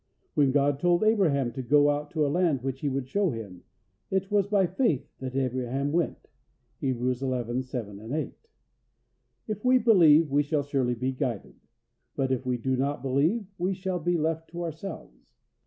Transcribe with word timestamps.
When 0.33 0.51
God 0.51 0.79
told 0.79 1.03
Abraham 1.03 1.51
to 1.51 1.61
go 1.61 2.05
to 2.09 2.25
a 2.25 2.27
land 2.27 2.63
which 2.63 2.79
He 2.79 2.89
would 2.89 3.07
show 3.07 3.29
him, 3.29 3.61
it 4.09 4.31
was 4.31 4.47
by 4.47 4.65
faith 4.65 5.07
that 5.19 5.35
Abraham 5.35 5.91
went 5.91 6.27
(Hebrews 6.79 7.19
xi. 7.19 7.61
7, 7.61 8.11
8). 8.11 8.33
If 9.47 9.63
we 9.63 9.77
believe, 9.77 10.31
we 10.31 10.41
shall 10.41 10.63
surely 10.63 10.95
be 10.95 11.11
guided; 11.11 11.57
but 12.15 12.31
if 12.31 12.47
we 12.47 12.57
do 12.57 12.75
not 12.75 13.03
believe, 13.03 13.45
we 13.59 13.75
shall 13.75 13.99
be 13.99 14.17
left 14.17 14.49
to 14.49 14.63
ourselves. 14.63 15.35